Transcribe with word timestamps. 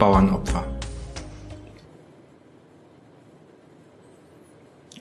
Bauernopfer. 0.00 0.64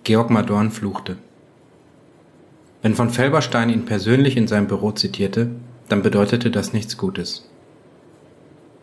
Georg 0.03 0.29
Madorn 0.29 0.71
fluchte. 0.71 1.15
Wenn 2.81 2.95
von 2.95 3.09
Felberstein 3.09 3.69
ihn 3.69 3.85
persönlich 3.85 4.35
in 4.35 4.49
seinem 4.49 4.67
Büro 4.67 4.91
zitierte, 4.91 5.51
dann 5.87 6.01
bedeutete 6.01 6.51
das 6.51 6.73
nichts 6.73 6.97
Gutes. 6.97 7.49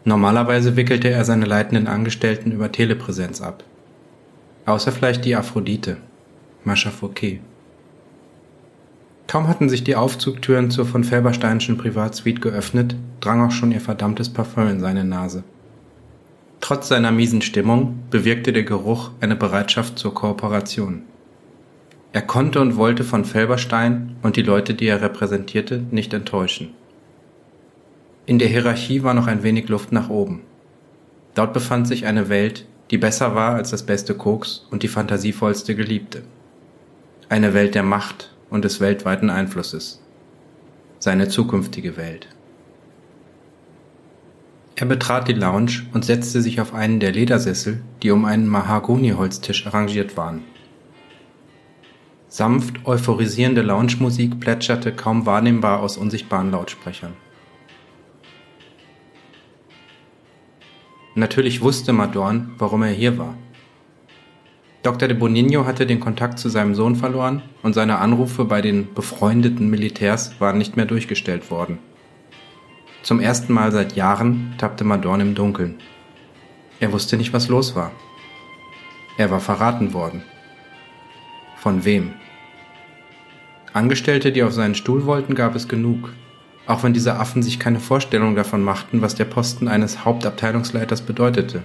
Normalerweise 0.05 0.75
wickelte 0.75 1.11
er 1.11 1.27
seine 1.27 1.45
leitenden 1.45 1.87
Angestellten 1.87 2.51
über 2.51 2.73
Telepräsenz 2.73 3.43
ab. 3.43 3.63
Außer 4.65 4.93
vielleicht 4.93 5.27
die 5.27 5.37
Aphrodite, 5.37 5.99
Mascha 6.65 6.91
Fouquet. 6.91 7.41
Kaum 9.27 9.49
hatten 9.49 9.69
sich 9.69 9.85
die 9.85 9.97
Aufzugtüren 9.97 10.71
zur 10.71 10.87
von 10.87 11.05
Felbersteinschen 11.05 11.77
Privatsuite 11.77 12.41
geöffnet, 12.41 12.97
drang 13.21 13.47
auch 13.47 13.51
schon 13.51 13.71
ihr 13.71 13.83
verdammtes 13.83 14.31
Parfum 14.31 14.67
in 14.69 14.81
seine 14.81 15.05
Nase. 15.05 15.45
Trotz 16.67 16.89
seiner 16.89 17.13
miesen 17.13 17.43
Stimmung 17.43 18.01
bewirkte 18.11 18.53
der 18.53 18.65
Geruch 18.65 19.13
eine 19.21 19.37
Bereitschaft 19.37 20.01
zur 20.01 20.13
Kooperation. 20.15 21.03
Er 22.13 22.23
konnte 22.23 22.61
und 22.61 22.75
wollte 22.75 23.05
von 23.05 23.25
Felberstein 23.25 24.17
und 24.25 24.35
die 24.35 24.43
Leute, 24.43 24.75
die 24.75 24.89
er 24.89 25.01
repräsentierte, 25.01 25.85
nicht 25.93 26.13
enttäuschen. 26.13 26.75
In 28.27 28.41
der 28.41 28.49
Hierarchie 28.49 29.05
war 29.05 29.15
noch 29.15 29.29
ein 29.29 29.45
wenig 29.45 29.69
Luft 29.69 29.93
nach 29.93 30.11
oben. 30.11 30.41
Dort 31.37 31.53
befand 31.53 31.87
sich 31.87 32.05
eine 32.05 32.29
Welt, 32.29 32.67
die 32.91 32.99
besser 32.99 33.37
war 33.37 33.55
als 33.55 33.71
das 33.71 33.85
beste 33.85 34.15
Koks 34.15 34.67
und 34.69 34.83
die 34.83 34.89
fantasievollste 34.89 35.77
Geliebte. 35.77 36.25
Eine 37.29 37.55
Welt 37.55 37.77
der 37.77 37.85
Macht 37.85 38.35
und 38.51 38.65
des 38.65 38.81
weltweiten 38.81 39.31
Einflusses. 39.31 40.03
Seine 40.99 41.29
zukünftige 41.29 41.97
Welt. 41.97 42.27
Er 44.79 44.85
betrat 44.85 45.27
die 45.27 45.33
Lounge 45.33 45.87
und 45.95 46.05
setzte 46.05 46.43
sich 46.43 46.61
auf 46.61 46.75
einen 46.75 47.01
der 47.01 47.11
Ledersessel, 47.11 47.83
die 48.03 48.11
um 48.11 48.27
einen 48.27 48.47
Mahagoniholztisch 48.47 49.67
arrangiert 49.67 50.19
waren. 50.19 50.45
Sanft 52.29 52.85
euphorisierende 52.85 53.63
Lounge-Musik 53.63 54.39
plätscherte 54.39 54.93
kaum 54.93 55.25
wahrnehmbar 55.25 55.81
aus 55.81 55.97
unsichtbaren 55.97 56.51
Lautsprechern. 56.51 57.15
Natürlich 61.15 61.63
wusste 61.63 61.95
Madorn, 61.95 62.53
warum 62.59 62.83
er 62.83 62.91
hier 62.91 63.17
war. 63.17 63.35
Dr. 64.83 65.09
de 65.09 65.17
Bonigno 65.17 65.65
hatte 65.65 65.87
den 65.87 66.01
Kontakt 66.01 66.39
zu 66.39 66.51
seinem 66.51 66.75
Sohn 66.75 66.97
verloren 66.97 67.41
und 67.63 67.73
seine 67.73 67.99
Anrufe 67.99 68.45
bei 68.45 68.61
den 68.61 68.93
befreundeten 68.93 69.71
Militärs 69.71 70.39
waren 70.39 70.59
nicht 70.59 70.77
mehr 70.77 70.85
durchgestellt 70.85 71.51
worden. 71.51 71.79
Zum 73.07 73.21
ersten 73.21 73.53
Mal 73.53 73.71
seit 73.71 73.95
Jahren 73.95 74.55
tappte 74.59 74.83
Madorn 74.83 75.21
im 75.21 75.37
Dunkeln. 75.37 75.77
Er 76.81 76.91
wusste 76.91 77.17
nicht, 77.17 77.33
was 77.33 77.47
los 77.47 77.77
war. 77.77 77.93
Er 79.17 79.31
war 79.31 79.39
verraten 79.39 79.93
worden. 79.93 80.25
Von 81.57 81.85
wem? 81.85 82.15
Angestellte, 83.73 84.33
die 84.33 84.43
auf 84.43 84.53
seinen 84.55 84.75
Stuhl 84.75 85.07
wollten, 85.07 85.37
gab 85.37 85.55
es 85.55 85.69
genug, 85.69 86.15
auch 86.67 86.83
wenn 86.83 86.95
diese 86.95 87.15
Affen 87.15 87.45
sich 87.45 87.61
keine 87.61 87.79
Vorstellung 87.79 88.35
davon 88.35 88.65
machten, 88.65 89.03
was 89.03 89.15
der 89.15 89.27
Posten 89.27 89.69
eines 89.69 90.05
Hauptabteilungsleiters 90.05 91.03
bedeutete. 91.03 91.63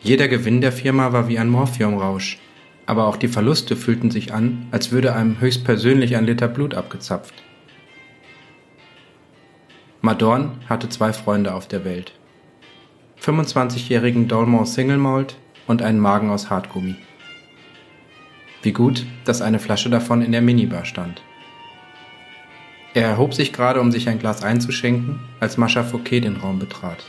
Jeder 0.00 0.28
Gewinn 0.28 0.62
der 0.62 0.72
Firma 0.72 1.12
war 1.12 1.28
wie 1.28 1.38
ein 1.38 1.50
Morphiumrausch, 1.50 2.38
aber 2.86 3.06
auch 3.06 3.18
die 3.18 3.28
Verluste 3.28 3.76
fühlten 3.76 4.10
sich 4.10 4.32
an, 4.32 4.66
als 4.70 4.92
würde 4.92 5.14
einem 5.14 5.42
höchstpersönlich 5.42 6.16
ein 6.16 6.24
Liter 6.24 6.48
Blut 6.48 6.72
abgezapft. 6.72 7.34
Madorn 10.04 10.60
hatte 10.68 10.90
zwei 10.90 11.14
Freunde 11.14 11.54
auf 11.54 11.66
der 11.66 11.86
Welt. 11.86 12.12
25-jährigen 13.22 14.28
Dolmont 14.28 14.68
Single 14.68 14.98
Malt 14.98 15.38
und 15.66 15.80
einen 15.80 15.98
Magen 15.98 16.28
aus 16.28 16.50
Hartgummi. 16.50 16.96
Wie 18.60 18.72
gut, 18.72 19.06
dass 19.24 19.40
eine 19.40 19.58
Flasche 19.58 19.88
davon 19.88 20.20
in 20.20 20.32
der 20.32 20.42
Minibar 20.42 20.84
stand. 20.84 21.22
Er 22.92 23.08
erhob 23.08 23.32
sich 23.32 23.54
gerade, 23.54 23.80
um 23.80 23.90
sich 23.90 24.06
ein 24.10 24.18
Glas 24.18 24.44
einzuschenken, 24.44 25.20
als 25.40 25.56
Mascha 25.56 25.82
Fouquet 25.82 26.20
den 26.20 26.36
Raum 26.36 26.58
betrat. 26.58 27.02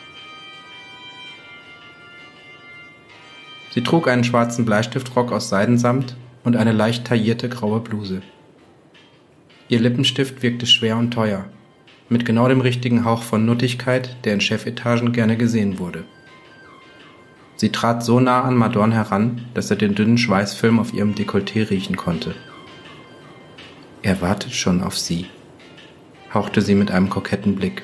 Sie 3.72 3.84
trug 3.84 4.08
einen 4.08 4.24
schwarzen 4.24 4.64
Bleistiftrock 4.64 5.34
aus 5.34 5.50
Seidensamt 5.50 6.16
und 6.46 6.56
eine 6.56 6.72
leicht 6.72 7.06
taillierte 7.06 7.50
graue 7.50 7.82
Bluse. 7.82 8.22
Ihr 9.68 9.82
Lippenstift 9.82 10.42
wirkte 10.42 10.66
schwer 10.66 10.96
und 10.96 11.12
teuer, 11.12 11.50
mit 12.10 12.26
genau 12.26 12.48
dem 12.48 12.62
richtigen 12.62 13.06
Hauch 13.06 13.24
von 13.24 13.46
Nuttigkeit, 13.46 14.18
der 14.26 14.34
in 14.34 14.42
Chefetagen 14.42 15.12
gerne 15.12 15.38
gesehen 15.38 15.80
wurde. 15.80 16.04
Sie 17.56 17.72
trat 17.72 18.04
so 18.04 18.20
nah 18.20 18.44
an 18.44 18.56
Madorn 18.56 18.92
heran, 18.92 19.46
dass 19.54 19.70
er 19.70 19.78
den 19.78 19.96
dünnen 19.96 20.18
Schweißfilm 20.18 20.80
auf 20.80 20.94
ihrem 20.94 21.16
Dekolleté 21.16 21.70
riechen 21.70 21.96
konnte. 21.96 22.36
Er 24.02 24.22
wartet 24.22 24.54
schon 24.54 24.84
auf 24.84 24.98
sie 24.98 25.28
hauchte 26.36 26.62
sie 26.62 26.76
mit 26.76 26.92
einem 26.92 27.10
koketten 27.10 27.56
Blick. 27.56 27.82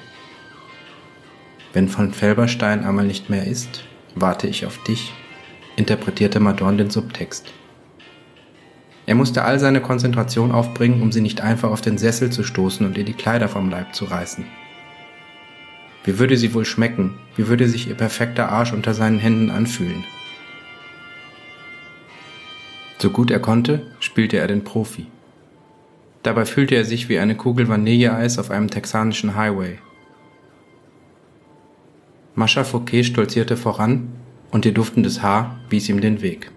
Wenn 1.74 1.88
von 1.88 2.14
Felberstein 2.14 2.84
einmal 2.84 3.08
nicht 3.08 3.30
mehr 3.30 3.48
ist, 3.48 3.86
warte 4.14 4.46
ich 4.48 4.66
auf 4.66 4.78
dich, 4.84 5.14
interpretierte 5.78 6.40
Madorn 6.40 6.78
den 6.78 6.92
Subtext. 6.92 7.52
Er 9.12 9.16
musste 9.16 9.44
all 9.44 9.60
seine 9.60 9.82
Konzentration 9.82 10.54
aufbringen, 10.54 11.02
um 11.02 11.12
sie 11.12 11.20
nicht 11.20 11.42
einfach 11.42 11.70
auf 11.70 11.82
den 11.82 11.98
Sessel 11.98 12.30
zu 12.30 12.46
stoßen 12.46 12.86
und 12.86 12.98
ihr 12.98 13.04
die 13.04 13.12
Kleider 13.12 13.50
vom 13.50 13.70
Leib 13.70 13.94
zu 13.94 14.06
reißen. 14.06 14.46
Wie 16.06 16.18
würde 16.18 16.38
sie 16.38 16.54
wohl 16.54 16.64
schmecken? 16.64 17.16
Wie 17.36 17.50
würde 17.50 17.68
sich 17.68 17.90
ihr 17.90 17.96
perfekter 17.96 18.50
Arsch 18.54 18.72
unter 18.72 18.94
seinen 18.94 19.20
Händen 19.20 19.50
anfühlen? 19.50 20.06
So 23.00 23.10
gut 23.10 23.32
er 23.32 23.42
konnte, 23.42 23.86
spielte 24.00 24.38
er 24.38 24.48
den 24.48 24.64
Profi. 24.64 25.08
Dabei 26.24 26.46
fühlte 26.46 26.76
er 26.76 26.86
sich 26.86 27.10
wie 27.10 27.20
eine 27.20 27.36
Kugel 27.36 27.68
Vanilleeis 27.68 28.40
auf 28.40 28.50
einem 28.50 28.70
texanischen 28.70 29.36
Highway. 29.36 29.78
Mascha 32.34 32.64
Fouquet 32.64 33.04
stolzierte 33.04 33.58
voran 33.58 34.08
und 34.52 34.66
ihr 34.66 34.74
duftendes 34.74 35.22
Haar 35.22 35.60
wies 35.70 35.90
ihm 35.90 36.00
den 36.00 36.22
Weg. 36.22 36.50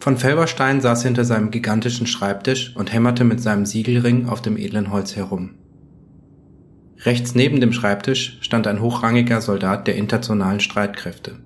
Von 0.00 0.16
Felberstein 0.16 0.80
saß 0.80 1.02
hinter 1.02 1.26
seinem 1.26 1.50
gigantischen 1.50 2.06
Schreibtisch 2.06 2.74
und 2.74 2.90
hämmerte 2.90 3.22
mit 3.22 3.40
seinem 3.40 3.66
Siegelring 3.66 4.28
auf 4.28 4.40
dem 4.40 4.56
edlen 4.56 4.90
Holz 4.90 5.14
herum. 5.14 5.50
Rechts 7.02 7.34
neben 7.34 7.60
dem 7.60 7.72
Schreibtisch 7.72 8.38
stand 8.40 8.66
ein 8.66 8.80
hochrangiger 8.80 9.42
Soldat 9.42 9.86
der 9.86 9.96
internationalen 9.96 10.60
Streitkräfte. 10.60 11.36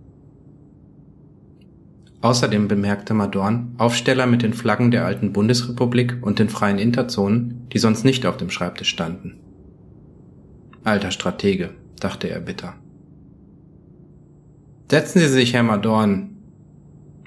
Außerdem 2.20 2.68
bemerkte 2.68 3.12
Madorn 3.12 3.74
Aufsteller 3.76 4.26
mit 4.26 4.42
den 4.42 4.54
Flaggen 4.54 4.90
der 4.90 5.04
alten 5.04 5.32
Bundesrepublik 5.32 6.16
und 6.22 6.38
den 6.38 6.48
freien 6.48 6.78
Interzonen, 6.78 7.66
die 7.72 7.78
sonst 7.78 8.04
nicht 8.04 8.24
auf 8.24 8.36
dem 8.36 8.50
Schreibtisch 8.50 8.88
standen. 8.88 9.40
Alter 10.84 11.10
Stratege, 11.10 11.70
dachte 12.00 12.30
er 12.30 12.40
bitter. 12.40 12.74
Setzen 14.90 15.18
Sie 15.18 15.28
sich, 15.28 15.54
Herr 15.54 15.64
Madorn. 15.64 16.33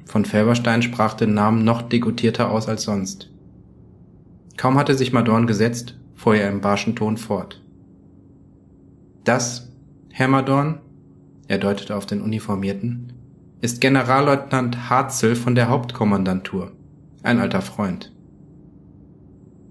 Von 0.07 0.23
Felberstein 0.23 0.81
sprach 0.81 1.15
den 1.15 1.33
Namen 1.33 1.65
noch 1.65 1.81
degutierter 1.81 2.49
aus 2.49 2.69
als 2.69 2.83
sonst. 2.83 3.29
Kaum 4.55 4.77
hatte 4.77 4.95
sich 4.95 5.11
Madorn 5.11 5.47
gesetzt, 5.47 5.95
fuhr 6.15 6.35
er 6.35 6.49
im 6.49 6.61
barschen 6.61 6.95
Ton 6.95 7.17
fort. 7.17 7.61
Das, 9.25 9.69
Herr 10.09 10.29
Madorn, 10.29 10.79
er 11.49 11.57
deutete 11.57 11.95
auf 11.95 12.05
den 12.05 12.21
Uniformierten, 12.21 13.13
ist 13.59 13.81
Generalleutnant 13.81 14.89
Harzel 14.89 15.35
von 15.35 15.55
der 15.55 15.67
Hauptkommandantur, 15.67 16.71
ein 17.23 17.39
alter 17.39 17.61
Freund. 17.61 18.13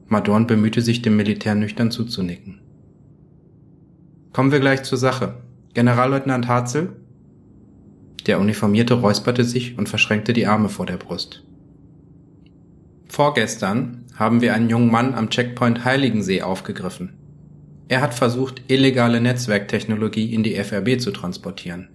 Madorn 0.06 0.46
bemühte 0.46 0.82
sich, 0.82 1.00
dem 1.00 1.16
Militär 1.16 1.54
nüchtern 1.54 1.90
zuzunicken. 1.90 2.60
Kommen 4.32 4.52
wir 4.52 4.60
gleich 4.60 4.82
zur 4.82 4.98
Sache. 4.98 5.42
Generalleutnant 5.72 6.46
Harzel? 6.46 6.94
Der 8.26 8.40
Uniformierte 8.40 8.94
räusperte 8.94 9.44
sich 9.44 9.78
und 9.78 9.88
verschränkte 9.88 10.32
die 10.32 10.46
Arme 10.46 10.68
vor 10.68 10.84
der 10.84 10.96
Brust. 10.96 11.44
Vorgestern 13.08 14.04
haben 14.14 14.40
wir 14.40 14.54
einen 14.54 14.68
jungen 14.68 14.90
Mann 14.90 15.14
am 15.14 15.30
Checkpoint 15.30 15.84
Heiligensee 15.84 16.42
aufgegriffen. 16.42 17.14
Er 17.88 18.00
hat 18.00 18.14
versucht, 18.14 18.62
illegale 18.66 19.20
Netzwerktechnologie 19.20 20.34
in 20.34 20.42
die 20.42 20.56
FRB 20.56 21.00
zu 21.00 21.12
transportieren. 21.12 21.88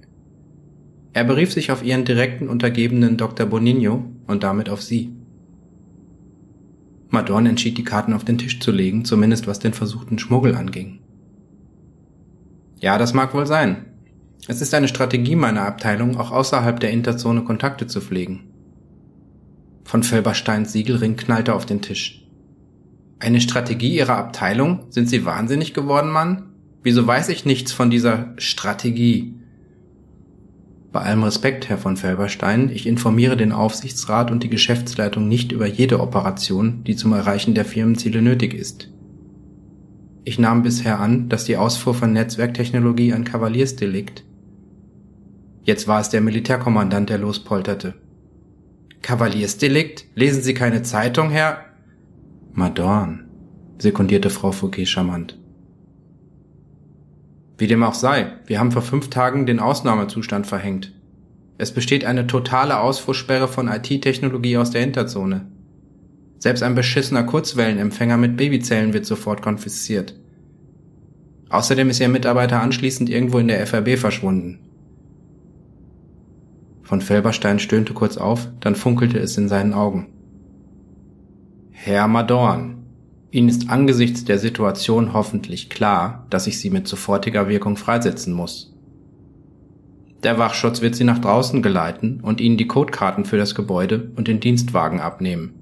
Er 1.11 1.25
berief 1.25 1.51
sich 1.51 1.71
auf 1.71 1.83
ihren 1.83 2.05
direkten 2.05 2.47
Untergebenen 2.47 3.17
Dr. 3.17 3.45
Bonigno 3.45 4.05
und 4.27 4.43
damit 4.43 4.69
auf 4.69 4.81
sie. 4.81 5.13
Madorn 7.09 7.45
entschied, 7.45 7.77
die 7.77 7.83
Karten 7.83 8.13
auf 8.13 8.23
den 8.23 8.37
Tisch 8.37 8.61
zu 8.61 8.71
legen, 8.71 9.03
zumindest 9.03 9.47
was 9.47 9.59
den 9.59 9.73
versuchten 9.73 10.17
Schmuggel 10.17 10.55
anging. 10.55 10.99
Ja, 12.79 12.97
das 12.97 13.13
mag 13.13 13.33
wohl 13.33 13.45
sein. 13.45 13.90
Es 14.47 14.61
ist 14.61 14.73
eine 14.73 14.87
Strategie 14.87 15.35
meiner 15.35 15.65
Abteilung, 15.65 16.17
auch 16.17 16.31
außerhalb 16.31 16.79
der 16.79 16.91
Interzone 16.91 17.43
Kontakte 17.43 17.87
zu 17.87 18.01
pflegen. 18.01 18.51
Von 19.83 20.03
Felbersteins 20.03 20.71
Siegelring 20.71 21.15
knallte 21.15 21.53
auf 21.53 21.65
den 21.65 21.81
Tisch. 21.81 22.25
Eine 23.19 23.39
Strategie 23.39 23.95
Ihrer 23.95 24.17
Abteilung? 24.17 24.85
Sind 24.89 25.07
Sie 25.09 25.25
wahnsinnig 25.25 25.75
geworden, 25.75 26.09
Mann? 26.09 26.49
Wieso 26.81 27.05
weiß 27.05 27.29
ich 27.29 27.45
nichts 27.45 27.71
von 27.71 27.91
dieser 27.91 28.33
Strategie? 28.37 29.35
Bei 30.91 31.01
allem 31.01 31.23
Respekt, 31.23 31.69
Herr 31.69 31.77
von 31.77 31.95
Felberstein, 31.95 32.69
ich 32.69 32.87
informiere 32.87 33.37
den 33.37 33.51
Aufsichtsrat 33.51 34.31
und 34.31 34.41
die 34.41 34.49
Geschäftsleitung 34.49 35.27
nicht 35.27 35.51
über 35.51 35.67
jede 35.67 35.99
Operation, 35.99 36.83
die 36.83 36.95
zum 36.95 37.13
Erreichen 37.13 37.53
der 37.53 37.65
Firmenziele 37.65 38.23
nötig 38.23 38.55
ist. 38.55 38.89
Ich 40.23 40.39
nahm 40.39 40.63
bisher 40.63 40.99
an, 40.99 41.29
dass 41.29 41.45
die 41.45 41.57
Ausfuhr 41.57 41.93
von 41.93 42.11
Netzwerktechnologie 42.11 43.13
ein 43.13 43.23
Kavaliersdelikt. 43.23 44.23
Jetzt 45.63 45.87
war 45.87 46.01
es 46.01 46.09
der 46.09 46.21
Militärkommandant, 46.21 47.09
der 47.09 47.19
lospolterte. 47.19 47.93
Kavaliersdelikt? 49.01 50.05
Lesen 50.15 50.41
Sie 50.41 50.53
keine 50.53 50.81
Zeitung, 50.81 51.29
Herr? 51.29 51.65
Madorn, 52.53 53.29
sekundierte 53.77 54.29
Frau 54.29 54.51
Fouquet 54.51 54.85
charmant. 54.85 55.37
Wie 57.57 57.67
dem 57.67 57.83
auch 57.83 57.93
sei, 57.93 58.33
wir 58.47 58.59
haben 58.59 58.71
vor 58.71 58.81
fünf 58.81 59.09
Tagen 59.11 59.45
den 59.45 59.59
Ausnahmezustand 59.59 60.47
verhängt. 60.47 60.93
Es 61.59 61.71
besteht 61.71 62.05
eine 62.05 62.25
totale 62.25 62.79
Ausfuhrsperre 62.79 63.47
von 63.47 63.67
IT-Technologie 63.67 64.57
aus 64.57 64.71
der 64.71 64.81
Hinterzone. 64.81 65.45
Selbst 66.39 66.63
ein 66.63 66.73
beschissener 66.73 67.23
Kurzwellenempfänger 67.23 68.17
mit 68.17 68.35
Babyzellen 68.35 68.93
wird 68.93 69.05
sofort 69.05 69.43
konfisziert. 69.43 70.15
Außerdem 71.49 71.91
ist 71.91 71.99
ihr 71.99 72.09
Mitarbeiter 72.09 72.61
anschließend 72.61 73.11
irgendwo 73.11 73.37
in 73.37 73.47
der 73.47 73.61
FRB 73.67 73.99
verschwunden. 73.99 74.70
Von 76.91 76.99
Felberstein 76.99 77.59
stöhnte 77.59 77.93
kurz 77.93 78.17
auf, 78.17 78.49
dann 78.59 78.75
funkelte 78.75 79.17
es 79.17 79.37
in 79.37 79.47
seinen 79.47 79.73
Augen. 79.73 80.07
Herr 81.69 82.09
Madorn, 82.09 82.83
Ihnen 83.31 83.47
ist 83.47 83.69
angesichts 83.69 84.25
der 84.25 84.37
Situation 84.37 85.13
hoffentlich 85.13 85.69
klar, 85.69 86.27
dass 86.29 86.47
ich 86.47 86.59
Sie 86.59 86.69
mit 86.69 86.89
sofortiger 86.89 87.47
Wirkung 87.47 87.77
freisetzen 87.77 88.33
muss. 88.33 88.75
Der 90.23 90.37
Wachschutz 90.37 90.81
wird 90.81 90.95
Sie 90.95 91.05
nach 91.05 91.19
draußen 91.19 91.61
geleiten 91.61 92.19
und 92.21 92.41
Ihnen 92.41 92.57
die 92.57 92.67
Codekarten 92.67 93.23
für 93.23 93.37
das 93.37 93.55
Gebäude 93.55 94.11
und 94.17 94.27
den 94.27 94.41
Dienstwagen 94.41 94.99
abnehmen. 94.99 95.53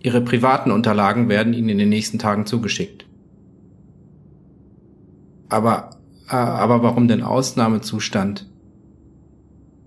Ihre 0.00 0.20
privaten 0.20 0.72
Unterlagen 0.72 1.28
werden 1.28 1.54
Ihnen 1.54 1.68
in 1.68 1.78
den 1.78 1.90
nächsten 1.90 2.18
Tagen 2.18 2.44
zugeschickt. 2.44 3.06
Aber, 5.48 5.90
äh, 6.28 6.34
aber 6.34 6.82
warum 6.82 7.06
denn 7.06 7.22
Ausnahmezustand? 7.22 8.46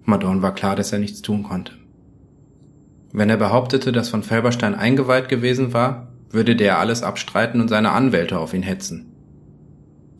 Madorn 0.09 0.41
war 0.41 0.53
klar, 0.53 0.75
dass 0.75 0.91
er 0.91 0.99
nichts 0.99 1.21
tun 1.21 1.43
konnte. 1.43 1.73
Wenn 3.11 3.29
er 3.29 3.37
behauptete, 3.37 3.91
dass 3.91 4.09
von 4.09 4.23
Felberstein 4.23 4.75
eingeweiht 4.75 5.29
gewesen 5.29 5.73
war, 5.73 6.09
würde 6.29 6.55
der 6.55 6.77
alles 6.77 7.01
abstreiten 7.01 7.59
und 7.59 7.69
seine 7.69 7.91
Anwälte 7.91 8.37
auf 8.37 8.53
ihn 8.53 8.61
hetzen. 8.61 9.13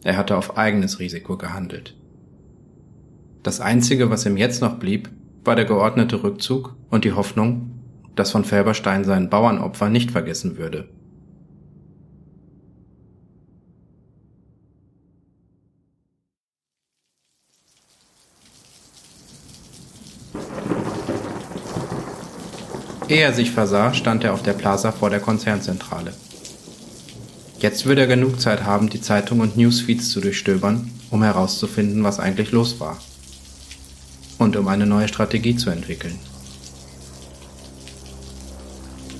Er 0.04 0.18
hatte 0.18 0.38
auf 0.38 0.58
eigenes 0.58 1.00
Risiko 1.00 1.38
gehandelt. 1.38 1.96
Das 3.44 3.62
Einzige, 3.62 4.10
was 4.10 4.26
ihm 4.26 4.38
jetzt 4.38 4.62
noch 4.62 4.80
blieb, 4.80 5.10
war 5.44 5.56
der 5.56 5.66
geordnete 5.66 6.24
Rückzug 6.24 6.76
und 6.90 7.06
die 7.06 7.14
Hoffnung, 7.14 7.72
dass 8.16 8.32
von 8.32 8.44
Felberstein 8.44 9.04
sein 9.04 9.30
Bauernopfer 9.30 9.90
nicht 9.90 10.12
vergessen 10.12 10.58
würde. 10.58 10.90
Ehe 23.10 23.22
er 23.22 23.34
sich 23.34 23.50
versah, 23.50 23.94
stand 23.96 24.24
er 24.24 24.34
auf 24.34 24.44
der 24.44 24.54
Plaza 24.54 24.92
vor 24.92 25.10
der 25.10 25.20
Konzernzentrale. 25.20 26.14
Jetzt 27.60 27.88
würde 27.88 28.02
er 28.02 28.08
genug 28.08 28.40
Zeit 28.40 28.64
haben, 28.64 28.90
die 28.90 29.02
Zeitung 29.02 29.40
und 29.40 29.58
Newsfeeds 29.58 30.12
zu 30.12 30.22
durchstöbern, 30.22 30.92
um 31.10 31.24
herauszufinden, 31.24 32.04
was 32.04 32.20
eigentlich 32.20 32.52
los 32.52 32.80
war. 32.80 33.00
Und 34.38 34.56
um 34.56 34.68
eine 34.68 34.86
neue 34.86 35.08
Strategie 35.08 35.56
zu 35.56 35.72
entwickeln. 35.72 36.20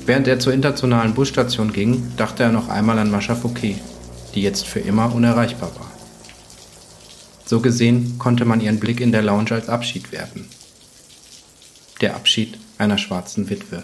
Während 0.06 0.28
er 0.28 0.40
zur 0.40 0.54
internationalen 0.54 1.16
Busstation 1.16 1.74
ging, 1.74 2.12
dachte 2.16 2.44
er 2.44 2.52
noch 2.52 2.70
einmal 2.70 3.00
an 3.00 3.12
Mascha 3.12 3.36
Fouquet, 3.36 3.76
die 4.36 4.42
jetzt 4.44 4.68
für 4.68 4.80
immer 4.80 5.14
unerreichbar 5.14 5.72
war. 5.78 5.92
So 7.46 7.60
gesehen 7.60 8.20
konnte 8.20 8.46
man 8.46 8.62
ihren 8.62 8.80
Blick 8.80 9.02
in 9.02 9.12
der 9.12 9.24
Lounge 9.24 9.52
als 9.52 9.68
Abschied 9.68 10.12
werten. 10.12 10.48
Der 12.02 12.16
Abschied 12.16 12.58
einer 12.78 12.98
schwarzen 12.98 13.50
Witwe. 13.50 13.84